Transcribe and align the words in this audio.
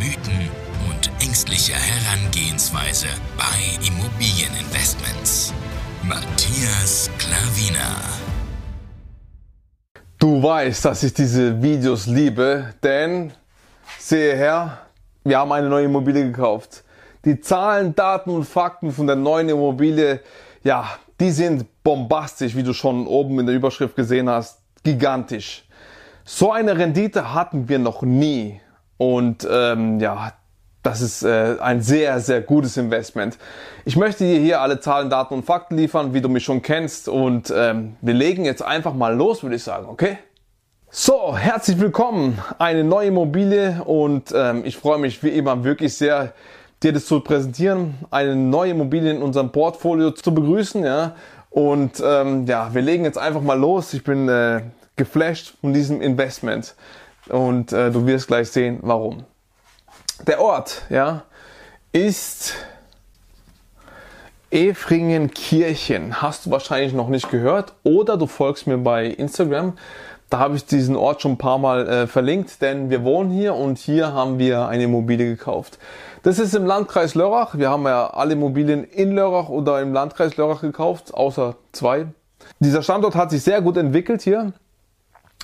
Mythen 0.00 0.48
und 0.88 1.10
ängstliche 1.22 1.74
Herangehensweise 1.74 3.08
bei 3.36 3.86
Immobilieninvestments. 3.86 5.52
Matthias 6.02 7.10
Klavina. 7.18 8.00
Du 10.18 10.42
weißt, 10.42 10.86
dass 10.86 11.02
ich 11.02 11.12
diese 11.12 11.60
Videos 11.60 12.06
liebe, 12.06 12.72
denn 12.82 13.34
sehe 13.98 14.34
her, 14.36 14.78
wir 15.22 15.36
haben 15.36 15.52
eine 15.52 15.68
neue 15.68 15.84
Immobilie 15.84 16.24
gekauft. 16.24 16.82
Die 17.26 17.38
Zahlen, 17.38 17.94
Daten 17.94 18.30
und 18.30 18.44
Fakten 18.44 18.92
von 18.92 19.06
der 19.06 19.16
neuen 19.16 19.50
Immobilie, 19.50 20.20
ja, 20.64 20.88
die 21.20 21.30
sind 21.30 21.66
bombastisch, 21.82 22.56
wie 22.56 22.62
du 22.62 22.72
schon 22.72 23.06
oben 23.06 23.38
in 23.40 23.44
der 23.44 23.54
Überschrift 23.54 23.96
gesehen 23.96 24.30
hast, 24.30 24.62
gigantisch. 24.82 25.62
So 26.24 26.52
eine 26.52 26.78
Rendite 26.78 27.34
hatten 27.34 27.68
wir 27.68 27.78
noch 27.78 28.00
nie. 28.00 28.62
Und 29.00 29.48
ähm, 29.50 29.98
ja, 29.98 30.34
das 30.82 31.00
ist 31.00 31.22
äh, 31.22 31.56
ein 31.58 31.80
sehr, 31.80 32.20
sehr 32.20 32.42
gutes 32.42 32.76
Investment. 32.76 33.38
Ich 33.86 33.96
möchte 33.96 34.24
dir 34.24 34.38
hier 34.38 34.60
alle 34.60 34.78
Zahlen, 34.78 35.08
Daten 35.08 35.32
und 35.32 35.46
Fakten 35.46 35.78
liefern, 35.78 36.12
wie 36.12 36.20
du 36.20 36.28
mich 36.28 36.44
schon 36.44 36.60
kennst. 36.60 37.08
Und 37.08 37.50
ähm, 37.56 37.96
wir 38.02 38.12
legen 38.12 38.44
jetzt 38.44 38.60
einfach 38.62 38.92
mal 38.92 39.16
los, 39.16 39.42
würde 39.42 39.56
ich 39.56 39.62
sagen, 39.62 39.86
okay? 39.88 40.18
So, 40.90 41.34
herzlich 41.34 41.80
willkommen. 41.80 42.42
Eine 42.58 42.84
neue 42.84 43.08
Immobilie 43.08 43.82
und 43.84 44.34
ähm, 44.34 44.66
ich 44.66 44.76
freue 44.76 44.98
mich 44.98 45.22
wie 45.22 45.30
immer 45.30 45.64
wirklich 45.64 45.96
sehr, 45.96 46.34
dir 46.82 46.92
das 46.92 47.06
zu 47.06 47.20
präsentieren, 47.20 47.94
eine 48.10 48.36
neue 48.36 48.72
Immobilie 48.72 49.12
in 49.12 49.22
unserem 49.22 49.50
Portfolio 49.50 50.10
zu 50.10 50.34
begrüßen. 50.34 50.84
Ja? 50.84 51.14
Und 51.48 52.02
ähm, 52.04 52.44
ja, 52.44 52.74
wir 52.74 52.82
legen 52.82 53.04
jetzt 53.04 53.16
einfach 53.16 53.40
mal 53.40 53.58
los. 53.58 53.94
Ich 53.94 54.04
bin 54.04 54.28
äh, 54.28 54.60
geflasht 54.96 55.54
von 55.62 55.72
diesem 55.72 56.02
Investment 56.02 56.74
und 57.28 57.72
äh, 57.72 57.90
du 57.90 58.06
wirst 58.06 58.28
gleich 58.28 58.50
sehen, 58.50 58.78
warum. 58.82 59.24
Der 60.26 60.40
Ort, 60.40 60.82
ja, 60.90 61.24
ist 61.92 62.54
Efringenkirchen. 64.50 66.20
Hast 66.20 66.46
du 66.46 66.50
wahrscheinlich 66.50 66.92
noch 66.92 67.08
nicht 67.08 67.30
gehört 67.30 67.74
oder 67.84 68.16
du 68.16 68.26
folgst 68.26 68.66
mir 68.66 68.78
bei 68.78 69.06
Instagram. 69.06 69.74
Da 70.28 70.38
habe 70.38 70.56
ich 70.56 70.64
diesen 70.64 70.94
Ort 70.94 71.22
schon 71.22 71.32
ein 71.32 71.38
paar 71.38 71.58
Mal 71.58 71.88
äh, 71.88 72.06
verlinkt, 72.06 72.62
denn 72.62 72.90
wir 72.90 73.02
wohnen 73.02 73.30
hier 73.30 73.54
und 73.54 73.78
hier 73.78 74.12
haben 74.12 74.38
wir 74.38 74.68
eine 74.68 74.84
Immobilie 74.84 75.26
gekauft. 75.26 75.78
Das 76.22 76.38
ist 76.38 76.54
im 76.54 76.66
Landkreis 76.66 77.14
Lörrach. 77.14 77.56
Wir 77.56 77.70
haben 77.70 77.84
ja 77.84 78.08
alle 78.10 78.34
Immobilien 78.34 78.84
in 78.84 79.12
Lörrach 79.12 79.48
oder 79.48 79.80
im 79.80 79.92
Landkreis 79.92 80.36
Lörrach 80.36 80.60
gekauft, 80.60 81.14
außer 81.14 81.56
zwei. 81.72 82.06
Dieser 82.60 82.82
Standort 82.82 83.14
hat 83.14 83.30
sich 83.30 83.42
sehr 83.42 83.60
gut 83.62 83.76
entwickelt 83.76 84.22
hier. 84.22 84.52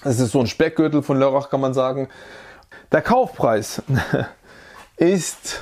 Es 0.05 0.20
ist 0.20 0.33
so 0.33 0.41
ein 0.41 0.47
Speckgürtel 0.47 1.02
von 1.02 1.19
Lörrach, 1.19 1.50
kann 1.50 1.61
man 1.61 1.75
sagen. 1.75 2.08
Der 2.92 3.02
Kaufpreis 3.02 3.83
ist 4.97 5.61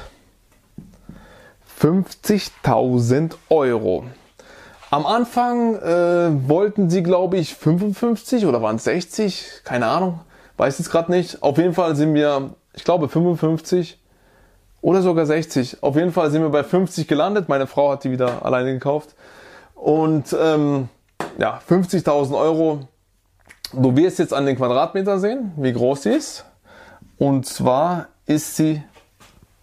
50.000 1.81 3.35
Euro. 3.49 4.05
Am 4.91 5.07
Anfang 5.07 5.77
äh, 5.77 6.49
wollten 6.49 6.89
sie, 6.89 7.03
glaube 7.03 7.37
ich, 7.37 7.55
55 7.55 8.47
oder 8.47 8.63
waren 8.63 8.77
es 8.77 8.85
60? 8.85 9.63
Keine 9.65 9.87
Ahnung. 9.87 10.21
Weiß 10.57 10.79
jetzt 10.79 10.91
gerade 10.91 11.11
nicht. 11.11 11.43
Auf 11.43 11.59
jeden 11.59 11.75
Fall 11.75 11.97
sind 11.97 12.15
wir, 12.15 12.51
ich 12.75 12.85
glaube, 12.85 13.09
55 13.09 13.99
oder 14.83 15.03
sogar 15.03 15.27
60. 15.27 15.83
Auf 15.83 15.97
jeden 15.97 16.13
Fall 16.13 16.31
sind 16.31 16.43
wir 16.43 16.51
bei 16.51 16.63
50 16.63 17.09
gelandet. 17.09 17.49
Meine 17.49 17.67
Frau 17.67 17.91
hat 17.91 18.05
die 18.05 18.13
wieder 18.13 18.45
alleine 18.45 18.73
gekauft. 18.73 19.15
Und 19.75 20.37
ähm, 20.39 20.89
ja, 21.39 21.61
50.000 21.69 22.39
Euro. 22.39 22.87
Du 23.77 23.97
wirst 23.97 24.19
jetzt 24.19 24.33
an 24.33 24.47
den 24.47 24.57
Quadratmeter 24.57 25.19
sehen, 25.19 25.53
wie 25.57 25.73
groß 25.73 26.03
sie 26.03 26.11
ist. 26.11 26.45
Und 27.19 27.47
zwar 27.47 28.09
ist 28.27 28.57
sie 28.57 28.83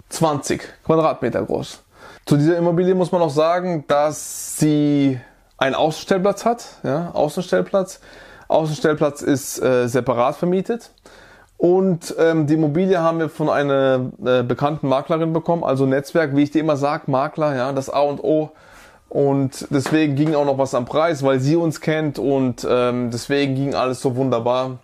20 0.09 0.61
Quadratmeter 0.83 1.43
groß. 1.43 1.81
Zu 2.25 2.37
dieser 2.37 2.57
Immobilie 2.57 2.93
muss 2.93 3.11
man 3.11 3.21
auch 3.21 3.29
sagen, 3.29 3.85
dass 3.87 4.57
sie 4.57 5.19
einen 5.57 5.75
Außenstellplatz 5.75 6.45
hat. 6.45 6.65
Ja, 6.83 7.11
Außenstellplatz. 7.11 7.99
Außenstellplatz 8.47 9.21
ist 9.21 9.61
äh, 9.61 9.87
separat 9.87 10.35
vermietet. 10.35 10.91
Und 11.57 12.15
ähm, 12.17 12.47
die 12.47 12.55
Immobilie 12.55 12.99
haben 12.99 13.19
wir 13.19 13.29
von 13.29 13.49
einer 13.49 14.11
äh, 14.25 14.43
bekannten 14.43 14.87
Maklerin 14.87 15.31
bekommen, 15.31 15.63
also 15.63 15.85
Netzwerk, 15.85 16.35
wie 16.35 16.41
ich 16.41 16.51
dir 16.51 16.59
immer 16.59 16.75
sage, 16.75 17.03
Makler, 17.05 17.55
ja, 17.55 17.71
das 17.71 17.89
A 17.89 17.99
und 17.99 18.23
O. 18.23 18.49
Und 19.11 19.67
deswegen 19.71 20.15
ging 20.15 20.35
auch 20.35 20.45
noch 20.45 20.57
was 20.57 20.73
am 20.73 20.85
Preis, 20.85 21.21
weil 21.21 21.41
sie 21.41 21.57
uns 21.57 21.81
kennt 21.81 22.17
und 22.17 22.65
ähm, 22.67 23.11
deswegen 23.11 23.55
ging 23.55 23.75
alles 23.75 24.01
so 24.01 24.15
wunderbar. 24.15 24.77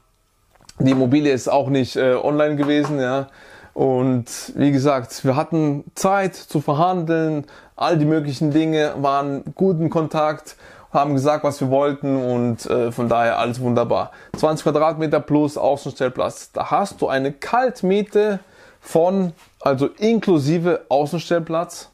Die 0.79 0.91
Immobilie 0.91 1.31
ist 1.31 1.47
auch 1.47 1.69
nicht 1.69 1.95
äh, 1.95 2.13
online 2.13 2.57
gewesen, 2.57 2.99
ja. 2.99 3.27
Und 3.73 4.51
wie 4.55 4.73
gesagt, 4.73 5.23
wir 5.23 5.37
hatten 5.37 5.85
Zeit 5.95 6.35
zu 6.35 6.59
verhandeln, 6.59 7.45
all 7.77 7.97
die 7.97 8.03
möglichen 8.03 8.51
Dinge, 8.51 8.95
waren 8.97 9.45
gut 9.55 9.79
in 9.79 9.89
Kontakt, 9.89 10.57
haben 10.91 11.13
gesagt, 11.13 11.45
was 11.45 11.61
wir 11.61 11.69
wollten 11.69 12.17
und 12.17 12.65
äh, 12.65 12.91
von 12.91 13.07
daher 13.07 13.39
alles 13.39 13.61
wunderbar. 13.61 14.11
20 14.35 14.63
Quadratmeter 14.63 15.21
plus 15.21 15.57
Außenstellplatz. 15.57 16.51
Da 16.51 16.69
hast 16.69 17.01
du 17.01 17.07
eine 17.07 17.31
Kaltmiete 17.31 18.41
von, 18.81 19.31
also 19.61 19.87
inklusive 19.87 20.81
Außenstellplatz, 20.89 21.91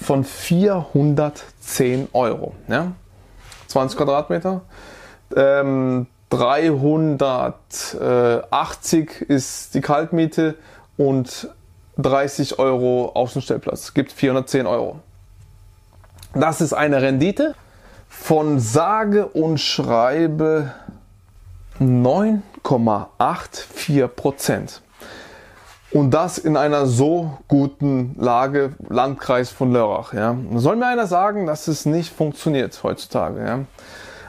von 0.00 0.24
410 0.24 2.08
Euro. 2.12 2.54
Ja? 2.68 2.92
20 3.68 3.96
Quadratmeter. 3.96 4.62
Ähm, 5.36 6.08
380 6.30 9.20
ist 9.22 9.74
die 9.74 9.80
Kaltmiete 9.80 10.56
und 10.96 11.48
30 11.98 12.58
Euro 12.58 13.12
Außenstellplatz. 13.14 13.94
Gibt 13.94 14.10
410 14.12 14.66
Euro. 14.66 14.98
Das 16.34 16.60
ist 16.60 16.72
eine 16.72 17.02
Rendite 17.02 17.54
von 18.08 18.58
sage 18.60 19.26
und 19.26 19.58
schreibe 19.58 20.72
9,84 21.80 24.06
Prozent. 24.08 24.82
Und 25.92 26.12
das 26.12 26.38
in 26.38 26.56
einer 26.56 26.86
so 26.86 27.38
guten 27.48 28.14
Lage, 28.18 28.74
Landkreis 28.88 29.50
von 29.50 29.72
Lörrach. 29.72 30.12
Ja. 30.12 30.36
Soll 30.54 30.76
mir 30.76 30.86
einer 30.86 31.06
sagen, 31.06 31.46
dass 31.46 31.66
es 31.66 31.84
nicht 31.84 32.12
funktioniert 32.12 32.80
heutzutage. 32.82 33.40
Ja. 33.40 33.60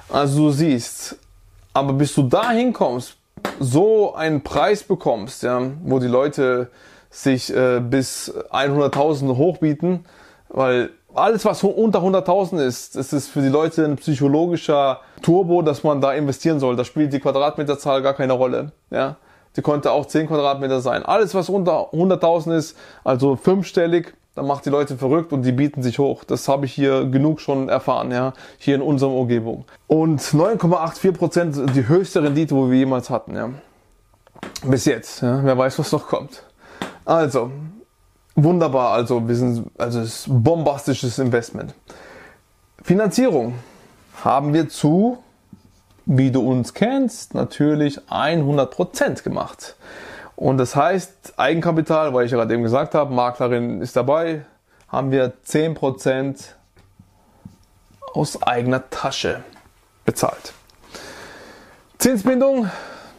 Also 0.10 0.46
du 0.46 0.52
siehst, 0.52 1.18
aber 1.74 1.94
bis 1.94 2.16
du 2.16 2.24
dahin 2.24 2.74
kommst, 2.74 3.18
so 3.60 4.14
einen 4.16 4.42
Preis 4.42 4.84
bekommst, 4.84 5.44
ja, 5.44 5.62
wo 5.84 6.00
die 6.00 6.08
Leute 6.08 6.70
sich 7.10 7.54
äh, 7.56 7.80
bis 7.80 8.34
100.000 8.52 9.38
hochbieten, 9.38 10.06
weil 10.50 10.90
alles, 11.14 11.44
was 11.46 11.64
unter 11.64 12.00
100.000 12.00 12.64
ist, 12.66 12.96
das 12.96 13.14
ist 13.14 13.28
für 13.28 13.42
die 13.42 13.50
Leute 13.50 13.84
ein 13.86 13.98
psychologischer 13.98 15.02
Turbo, 15.22 15.62
dass 15.62 15.84
man 15.84 16.02
da 16.02 16.14
investieren 16.14 16.60
soll. 16.60 16.76
Da 16.76 16.86
spielt 16.86 17.14
die 17.14 17.20
Quadratmeterzahl 17.20 18.02
gar 18.02 18.14
keine 18.14 18.34
Rolle. 18.34 18.72
Ja, 18.90 19.18
die 19.56 19.62
konnte 19.62 19.92
auch 19.92 20.06
10 20.06 20.28
Quadratmeter 20.28 20.82
sein. 20.82 21.04
Alles, 21.04 21.36
was 21.36 21.50
unter 21.50 21.94
100.000 21.94 22.56
ist, 22.56 22.78
also 23.04 23.36
fünfstellig, 23.36 24.14
dann 24.36 24.48
macht 24.48 24.66
die 24.66 24.70
Leute 24.70 24.98
verrückt 24.98 25.34
und 25.34 25.44
die 25.44 25.52
bieten 25.52 25.84
sich 25.84 26.00
hoch. 26.00 26.24
Das 26.24 26.48
habe 26.48 26.66
ich 26.66 26.74
hier 26.74 27.06
genug 27.06 27.42
schon 27.42 27.68
erfahren, 27.68 28.12
ja, 28.12 28.34
hier 28.58 28.76
in 28.76 28.82
unserer 28.82 29.12
Umgebung. 29.12 29.66
Und 29.88 30.22
9,84 30.22 31.12
Prozent 31.12 31.76
die 31.76 31.88
höchste 31.88 32.24
Rendite, 32.24 32.56
wo 32.56 32.70
wir 32.70 32.78
jemals 32.78 33.10
hatten, 33.10 33.36
ja. 33.36 33.50
Bis 34.64 34.86
jetzt, 34.86 35.22
ja. 35.22 35.42
Wer 35.44 35.58
weiß, 35.58 35.78
was 35.80 35.92
noch 35.92 36.08
kommt. 36.08 36.44
Also, 37.04 37.52
wunderbar, 38.36 38.92
also 38.92 39.28
wir 39.28 39.36
sind, 39.36 39.70
also 39.78 40.00
es 40.00 40.28
ist 40.28 40.28
bombastisches 40.30 41.20
Investment. 41.20 41.74
Finanzierung 42.82 43.56
haben 44.24 44.54
wir 44.54 44.70
zu, 44.70 45.18
wie 46.14 46.30
du 46.30 46.42
uns 46.42 46.74
kennst, 46.74 47.34
natürlich 47.36 47.98
100% 48.10 49.24
gemacht. 49.24 49.78
Und 50.36 50.58
das 50.58 50.76
heißt, 50.76 51.36
Eigenkapital, 51.38 52.14
weil 52.14 52.26
ich 52.26 52.32
ja 52.32 52.38
gerade 52.38 52.54
eben 52.54 52.64
gesagt 52.64 52.96
habe, 52.96 53.14
Maklerin 53.14 53.82
ist 53.82 53.96
dabei, 53.96 54.44
haben 54.90 55.12
wir 55.12 55.32
10% 55.48 56.36
aus 58.14 58.44
eigener 58.44 58.90
Tasche 58.90 59.42
bezahlt. 60.04 60.52
Zinsbindung, 61.98 62.70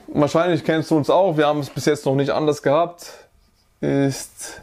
wahrscheinlich 0.09 0.63
kennst 0.63 0.91
du 0.91 0.97
uns 0.99 1.09
auch, 1.09 1.39
wir 1.39 1.47
haben 1.47 1.61
es 1.61 1.71
bis 1.71 1.87
jetzt 1.87 2.05
noch 2.05 2.15
nicht 2.15 2.31
anders 2.31 2.63
gehabt. 2.63 3.07
ist 3.81 4.61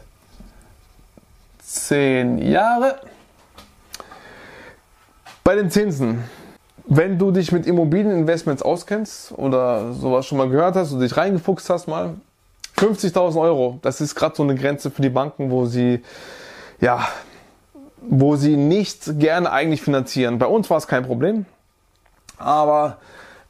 10 1.58 2.38
Jahre. 2.38 3.00
Bei 5.42 5.56
den 5.56 5.68
Zinsen. 5.68 6.22
Wenn 6.92 7.20
du 7.20 7.30
dich 7.30 7.52
mit 7.52 7.68
Immobilieninvestments 7.68 8.62
auskennst 8.64 9.30
oder 9.36 9.92
sowas 9.92 10.26
schon 10.26 10.38
mal 10.38 10.48
gehört 10.48 10.74
hast 10.74 10.92
oder 10.92 11.02
dich 11.02 11.16
reingefuchst 11.16 11.70
hast 11.70 11.86
mal, 11.86 12.14
50.000 12.78 13.40
Euro, 13.40 13.78
das 13.82 14.00
ist 14.00 14.16
gerade 14.16 14.34
so 14.34 14.42
eine 14.42 14.56
Grenze 14.56 14.90
für 14.90 15.00
die 15.00 15.08
Banken, 15.08 15.52
wo 15.52 15.66
sie, 15.66 16.02
ja, 16.80 17.06
wo 18.02 18.34
sie 18.34 18.56
nicht 18.56 19.20
gerne 19.20 19.52
eigentlich 19.52 19.82
finanzieren. 19.82 20.40
Bei 20.40 20.46
uns 20.46 20.68
war 20.68 20.78
es 20.78 20.88
kein 20.88 21.04
Problem, 21.04 21.46
aber 22.38 22.96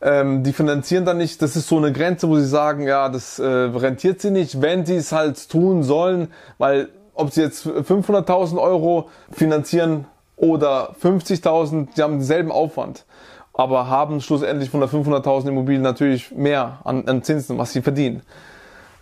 ähm, 0.03 0.45
die 0.45 0.53
finanzieren 0.53 1.07
dann 1.07 1.17
nicht. 1.17 1.41
Das 1.41 1.57
ist 1.57 1.67
so 1.67 1.79
eine 1.79 1.95
Grenze, 1.95 2.29
wo 2.29 2.37
sie 2.37 2.47
sagen, 2.47 2.87
ja, 2.87 3.09
das 3.09 3.39
äh, 3.39 3.47
rentiert 3.47 4.21
sie 4.21 4.33
nicht, 4.33 4.61
wenn 4.61 4.85
sie 4.85 4.97
es 4.97 5.13
halt 5.13 5.49
tun 5.49 5.83
sollen, 5.83 6.29
weil 6.59 6.91
ob 7.15 7.33
sie 7.33 7.41
jetzt 7.41 7.67
500.000 7.67 8.61
Euro 8.61 9.09
finanzieren 9.33 10.05
oder 10.41 10.95
50.000, 11.01 11.89
die 11.97 12.03
haben 12.03 12.15
denselben 12.15 12.51
Aufwand, 12.51 13.05
aber 13.53 13.89
haben 13.89 14.21
schlussendlich 14.21 14.71
von 14.71 14.81
der 14.81 14.89
500.000 14.89 15.49
Immobilien 15.49 15.83
natürlich 15.83 16.33
mehr 16.33 16.79
an, 16.85 17.07
an 17.07 17.23
Zinsen, 17.23 17.59
was 17.59 17.73
sie 17.73 17.83
verdienen, 17.83 18.23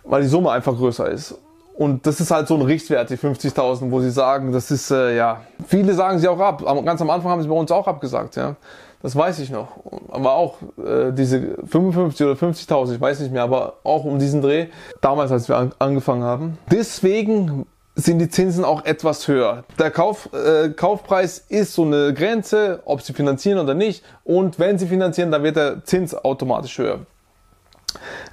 weil 0.03 0.21
die 0.21 0.27
Summe 0.27 0.51
einfach 0.51 0.75
größer 0.75 1.09
ist. 1.09 1.37
Und 1.75 2.05
das 2.05 2.19
ist 2.19 2.29
halt 2.29 2.49
so 2.49 2.55
ein 2.55 2.61
Richtwert, 2.61 3.09
die 3.09 3.15
50.000, 3.15 3.89
wo 3.89 4.01
sie 4.01 4.11
sagen, 4.11 4.51
das 4.51 4.69
ist, 4.69 4.91
äh, 4.91 5.15
ja, 5.15 5.41
viele 5.65 5.93
sagen 5.93 6.19
sie 6.19 6.27
auch 6.27 6.39
ab. 6.39 6.61
Ganz 6.83 7.01
am 7.01 7.09
Anfang 7.09 7.31
haben 7.31 7.41
sie 7.41 7.47
bei 7.47 7.55
uns 7.55 7.71
auch 7.71 7.87
abgesagt, 7.87 8.35
ja. 8.35 8.57
Das 9.01 9.15
weiß 9.15 9.39
ich 9.39 9.49
noch. 9.49 9.69
Aber 10.09 10.33
auch 10.33 10.55
äh, 10.77 11.13
diese 11.13 11.55
55 11.65 12.27
oder 12.27 12.35
50.000, 12.35 12.95
ich 12.95 12.99
weiß 12.99 13.21
nicht 13.21 13.31
mehr, 13.31 13.43
aber 13.43 13.75
auch 13.85 14.03
um 14.03 14.19
diesen 14.19 14.41
Dreh, 14.41 14.67
damals, 14.99 15.31
als 15.31 15.47
wir 15.47 15.55
an, 15.55 15.71
angefangen 15.79 16.23
haben. 16.23 16.57
Deswegen 16.69 17.65
sind 18.03 18.19
die 18.19 18.29
Zinsen 18.29 18.63
auch 18.63 18.85
etwas 18.85 19.27
höher. 19.27 19.63
Der 19.77 19.91
Kauf, 19.91 20.29
äh, 20.33 20.69
Kaufpreis 20.69 21.39
ist 21.49 21.73
so 21.73 21.83
eine 21.83 22.13
Grenze, 22.13 22.81
ob 22.85 23.01
sie 23.01 23.13
finanzieren 23.13 23.59
oder 23.59 23.73
nicht. 23.73 24.03
Und 24.23 24.59
wenn 24.59 24.77
sie 24.77 24.87
finanzieren, 24.87 25.31
dann 25.31 25.43
wird 25.43 25.55
der 25.55 25.83
Zins 25.85 26.13
automatisch 26.15 26.77
höher. 26.77 26.99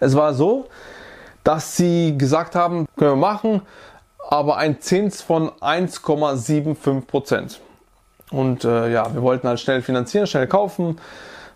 Es 0.00 0.14
war 0.14 0.34
so, 0.34 0.68
dass 1.44 1.76
sie 1.76 2.18
gesagt 2.18 2.54
haben, 2.54 2.86
können 2.96 3.12
wir 3.12 3.16
machen, 3.16 3.62
aber 4.28 4.56
ein 4.56 4.80
Zins 4.80 5.22
von 5.22 5.50
1,75 5.50 7.02
Prozent. 7.06 7.60
Und 8.30 8.64
äh, 8.64 8.90
ja, 8.92 9.14
wir 9.14 9.22
wollten 9.22 9.46
halt 9.46 9.60
schnell 9.60 9.82
finanzieren, 9.82 10.26
schnell 10.26 10.48
kaufen. 10.48 10.98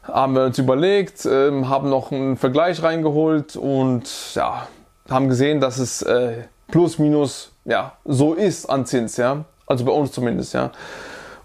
Haben 0.05 0.35
wir 0.35 0.45
uns 0.45 0.59
überlegt, 0.59 1.27
äh, 1.27 1.51
haben 1.65 1.91
noch 1.91 2.13
einen 2.13 2.37
Vergleich 2.37 2.83
reingeholt 2.83 3.57
und 3.57 4.35
ja, 4.35 4.69
haben 5.09 5.29
gesehen, 5.29 5.61
dass 5.61 5.79
es 5.79 6.03
äh, 6.03 6.45
plus 6.71 6.99
minus 6.99 7.53
ja 7.65 7.93
so 8.05 8.35
ist 8.35 8.67
an 8.67 8.87
Zins, 8.87 9.17
ja. 9.17 9.45
Also 9.67 9.85
bei 9.85 9.93
uns 9.93 10.13
zumindest, 10.13 10.55
ja. 10.55 10.73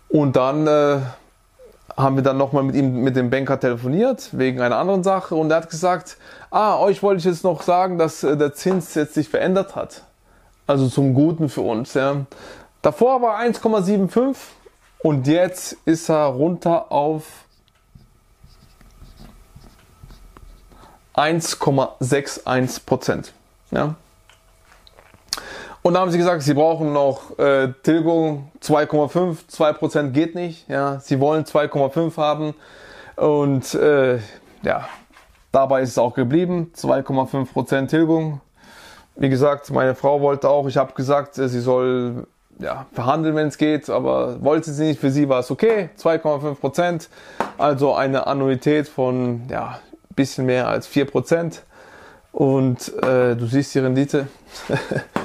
Und 0.09 0.35
dann 0.35 0.65
äh, 0.65 0.99
haben 1.97 2.15
wir 2.15 2.23
dann 2.23 2.37
nochmal 2.37 2.63
mit 2.63 2.75
ihm, 2.75 3.01
mit 3.01 3.15
dem 3.15 3.29
Banker 3.29 3.59
telefoniert, 3.59 4.29
wegen 4.31 4.61
einer 4.61 4.77
anderen 4.77 5.03
Sache. 5.03 5.35
Und 5.35 5.51
er 5.51 5.57
hat 5.57 5.69
gesagt, 5.69 6.17
ah, 6.49 6.79
euch 6.79 7.03
wollte 7.03 7.19
ich 7.19 7.25
jetzt 7.25 7.43
noch 7.43 7.61
sagen, 7.61 7.97
dass 7.97 8.23
äh, 8.23 8.35
der 8.35 8.53
Zins 8.53 8.95
jetzt 8.95 9.13
sich 9.13 9.29
verändert 9.29 9.75
hat. 9.75 10.03
Also 10.67 10.87
zum 10.87 11.13
Guten 11.13 11.49
für 11.49 11.61
uns, 11.61 11.93
ja. 11.93 12.25
Davor 12.81 13.21
war 13.21 13.39
1,75 13.39 14.35
und 14.99 15.27
jetzt 15.27 15.77
ist 15.85 16.09
er 16.09 16.25
runter 16.25 16.91
auf 16.91 17.23
1,61 21.15 22.85
Prozent. 22.85 23.33
Ja. 23.71 23.95
Und 25.85 25.93
da 25.93 25.99
haben 25.99 26.09
sie 26.09 26.17
gesagt, 26.17 26.41
sie 26.41 26.55
brauchen 26.55 26.93
noch 26.93 27.37
äh, 27.37 27.71
Tilgung 27.83 28.49
2,5, 28.59 29.37
2% 29.55 30.09
geht 30.09 30.33
nicht. 30.33 30.67
Ja, 30.67 30.99
sie 30.99 31.19
wollen 31.19 31.43
2,5 31.43 32.17
haben. 32.17 32.55
Und 33.15 33.71
äh, 33.75 34.17
ja, 34.63 34.89
dabei 35.51 35.83
ist 35.83 35.89
es 35.89 35.99
auch 35.99 36.15
geblieben. 36.15 36.71
2,5% 36.75 37.85
Tilgung. 37.85 38.41
Wie 39.15 39.29
gesagt, 39.29 39.69
meine 39.69 39.93
Frau 39.93 40.21
wollte 40.21 40.49
auch, 40.49 40.67
ich 40.67 40.77
habe 40.77 40.93
gesagt, 40.93 41.35
sie 41.35 41.59
soll 41.59 42.25
ja, 42.57 42.87
verhandeln, 42.93 43.35
wenn 43.35 43.49
es 43.49 43.59
geht, 43.59 43.87
aber 43.87 44.43
wollte 44.43 44.73
sie 44.73 44.85
nicht. 44.85 44.99
Für 44.99 45.11
sie 45.11 45.29
war 45.29 45.41
es 45.41 45.51
okay, 45.51 45.91
2,5%. 45.99 47.09
Also 47.59 47.93
eine 47.93 48.25
Annuität 48.25 48.87
von 48.87 49.43
ja, 49.51 49.77
bisschen 50.15 50.47
mehr 50.47 50.67
als 50.67 50.89
4%. 50.89 51.59
Und 52.31 52.91
äh, 53.03 53.35
du 53.35 53.45
siehst 53.45 53.75
die 53.75 53.79
Rendite. 53.79 54.25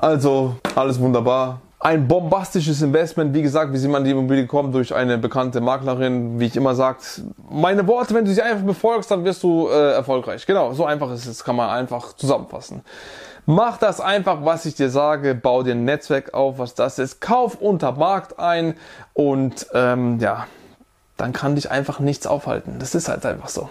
Also 0.00 0.56
alles 0.76 0.98
wunderbar. 0.98 1.60
Ein 1.78 2.08
bombastisches 2.08 2.80
Investment, 2.80 3.34
wie 3.34 3.42
gesagt, 3.42 3.70
wie 3.74 3.76
sie 3.76 3.88
man 3.88 4.02
die 4.02 4.12
Immobilie 4.12 4.46
kommt, 4.46 4.74
durch 4.74 4.94
eine 4.94 5.18
bekannte 5.18 5.60
Maklerin, 5.60 6.40
wie 6.40 6.46
ich 6.46 6.56
immer 6.56 6.74
sagt, 6.74 7.22
meine 7.50 7.86
Worte, 7.86 8.14
wenn 8.14 8.24
du 8.24 8.32
sie 8.32 8.40
einfach 8.40 8.64
befolgst, 8.64 9.10
dann 9.10 9.24
wirst 9.24 9.42
du 9.42 9.68
äh, 9.68 9.92
erfolgreich. 9.92 10.46
Genau, 10.46 10.72
so 10.72 10.86
einfach 10.86 11.12
ist 11.12 11.26
es, 11.26 11.44
kann 11.44 11.56
man 11.56 11.68
einfach 11.68 12.14
zusammenfassen. 12.16 12.80
Mach 13.44 13.76
das 13.76 14.00
einfach, 14.00 14.38
was 14.42 14.64
ich 14.64 14.74
dir 14.74 14.88
sage, 14.88 15.34
bau 15.34 15.62
dir 15.62 15.74
ein 15.74 15.84
Netzwerk 15.84 16.32
auf, 16.32 16.58
was 16.58 16.74
das 16.74 16.98
ist, 16.98 17.20
kauf 17.20 17.56
unter 17.60 17.92
Markt 17.92 18.38
ein 18.38 18.74
und 19.12 19.66
ähm, 19.74 20.18
ja, 20.18 20.46
dann 21.18 21.34
kann 21.34 21.56
dich 21.56 21.70
einfach 21.70 22.00
nichts 22.00 22.26
aufhalten. 22.26 22.76
Das 22.78 22.94
ist 22.94 23.10
halt 23.10 23.26
einfach 23.26 23.50
so. 23.50 23.68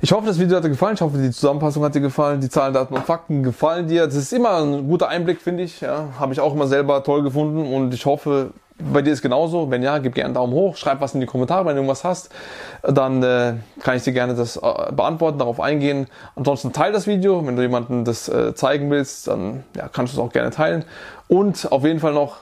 Ich 0.00 0.12
hoffe, 0.12 0.26
das 0.26 0.38
Video 0.38 0.56
hat 0.56 0.64
dir 0.64 0.68
gefallen. 0.68 0.94
Ich 0.94 1.00
hoffe, 1.00 1.18
die 1.18 1.32
Zusammenfassung 1.32 1.82
hat 1.82 1.92
dir 1.92 2.00
gefallen. 2.00 2.40
Die 2.40 2.48
Zahlen, 2.48 2.72
Daten 2.72 2.94
und 2.94 3.04
Fakten 3.04 3.42
gefallen 3.42 3.88
dir. 3.88 4.06
Das 4.06 4.14
ist 4.14 4.32
immer 4.32 4.62
ein 4.62 4.86
guter 4.86 5.08
Einblick, 5.08 5.40
finde 5.40 5.64
ich. 5.64 5.80
Ja, 5.80 6.10
Habe 6.20 6.32
ich 6.32 6.40
auch 6.40 6.54
immer 6.54 6.68
selber 6.68 7.02
toll 7.02 7.24
gefunden. 7.24 7.72
Und 7.74 7.92
ich 7.92 8.06
hoffe, 8.06 8.50
bei 8.78 9.02
dir 9.02 9.12
ist 9.12 9.22
genauso. 9.22 9.72
Wenn 9.72 9.82
ja, 9.82 9.98
gib 9.98 10.14
gerne 10.14 10.26
einen 10.26 10.34
Daumen 10.34 10.52
hoch. 10.52 10.76
Schreib 10.76 11.00
was 11.00 11.14
in 11.14 11.20
die 11.20 11.26
Kommentare, 11.26 11.64
wenn 11.66 11.74
du 11.74 11.78
irgendwas 11.78 12.04
hast. 12.04 12.30
Dann 12.82 13.24
äh, 13.24 13.54
kann 13.80 13.96
ich 13.96 14.04
dir 14.04 14.12
gerne 14.12 14.36
das 14.36 14.56
äh, 14.56 14.92
beantworten, 14.92 15.38
darauf 15.38 15.58
eingehen. 15.58 16.06
Ansonsten 16.36 16.72
teile 16.72 16.92
das 16.92 17.08
Video. 17.08 17.44
Wenn 17.44 17.56
du 17.56 17.62
jemandem 17.62 18.04
das 18.04 18.28
äh, 18.28 18.54
zeigen 18.54 18.88
willst, 18.92 19.26
dann 19.26 19.64
ja, 19.74 19.88
kannst 19.88 20.14
du 20.14 20.20
es 20.20 20.24
auch 20.24 20.32
gerne 20.32 20.50
teilen. 20.50 20.84
Und 21.26 21.72
auf 21.72 21.82
jeden 21.82 21.98
Fall 21.98 22.12
noch 22.12 22.36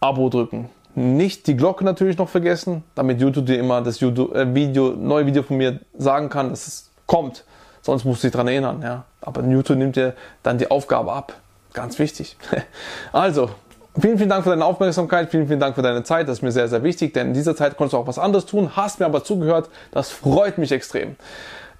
Abo 0.00 0.28
drücken. 0.28 0.68
Nicht 0.94 1.46
die 1.46 1.56
Glocke 1.56 1.84
natürlich 1.84 2.18
noch 2.18 2.28
vergessen, 2.28 2.82
damit 2.94 3.20
YouTube 3.20 3.46
dir 3.46 3.58
immer 3.58 3.80
das 3.80 4.00
YouTube, 4.00 4.34
äh, 4.34 4.54
Video, 4.54 4.90
neue 4.90 5.24
Video 5.24 5.42
von 5.42 5.56
mir 5.56 5.80
sagen 5.96 6.28
kann, 6.28 6.50
dass 6.50 6.66
es 6.66 6.89
kommt. 7.10 7.44
Sonst 7.82 8.04
musst 8.04 8.22
du 8.22 8.28
dich 8.28 8.32
daran 8.32 8.46
erinnern. 8.46 8.82
Ja. 8.82 9.04
Aber 9.20 9.42
Newton 9.42 9.78
nimmt 9.78 9.96
dir 9.96 10.14
dann 10.44 10.58
die 10.58 10.70
Aufgabe 10.70 11.12
ab. 11.12 11.34
Ganz 11.72 11.98
wichtig. 11.98 12.36
Also, 13.12 13.50
vielen, 13.98 14.16
vielen 14.16 14.30
Dank 14.30 14.44
für 14.44 14.50
deine 14.50 14.64
Aufmerksamkeit. 14.64 15.28
Vielen, 15.28 15.48
vielen 15.48 15.58
Dank 15.58 15.74
für 15.74 15.82
deine 15.82 16.04
Zeit. 16.04 16.28
Das 16.28 16.38
ist 16.38 16.42
mir 16.42 16.52
sehr, 16.52 16.68
sehr 16.68 16.84
wichtig, 16.84 17.12
denn 17.12 17.28
in 17.28 17.34
dieser 17.34 17.56
Zeit 17.56 17.76
konntest 17.76 17.94
du 17.94 17.98
auch 17.98 18.06
was 18.06 18.18
anderes 18.18 18.46
tun. 18.46 18.76
Hast 18.76 19.00
mir 19.00 19.06
aber 19.06 19.24
zugehört. 19.24 19.68
Das 19.90 20.10
freut 20.10 20.58
mich 20.58 20.70
extrem. 20.70 21.16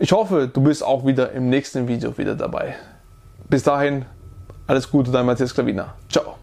Ich 0.01 0.11
hoffe, 0.11 0.51
du 0.53 0.61
bist 0.63 0.83
auch 0.83 1.07
wieder 1.07 1.31
im 1.31 1.49
nächsten 1.49 1.87
Video 1.87 2.19
wieder 2.19 2.35
dabei. 2.35 2.75
Bis 3.49 3.63
dahin, 3.63 4.07
alles 4.67 4.91
Gute, 4.91 5.13
dein 5.13 5.27
Matthias 5.27 5.55
Klavina. 5.55 5.95
Ciao. 6.09 6.40